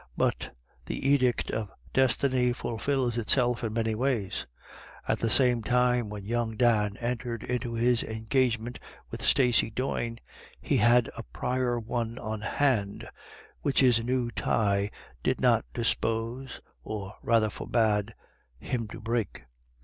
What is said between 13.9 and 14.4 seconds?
new